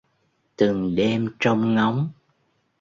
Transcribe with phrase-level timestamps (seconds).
[0.55, 2.09] Từng đêm trông ngóng